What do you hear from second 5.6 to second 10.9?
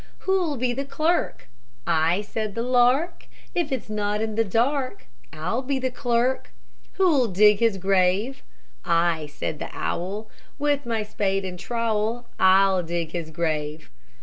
be the clerk." Who'll dig his grave? "I," said the owl, "With